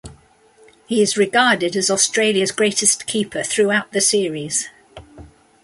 [0.87, 4.67] He is regarded as Australia's greatest keeper throughout the series.